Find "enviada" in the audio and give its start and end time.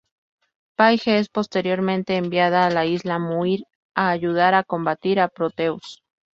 2.17-2.65